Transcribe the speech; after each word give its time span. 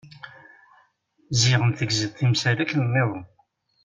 Ziɣen 1.41 1.71
tegziḍ 1.73 2.11
timsal 2.13 2.57
akken-nniḍen. 2.63 3.23